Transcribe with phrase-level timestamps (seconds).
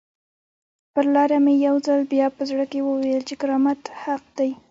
[0.93, 4.51] پر لاره مې یو ځل بیا په زړه کې وویل چې کرامت حق دی.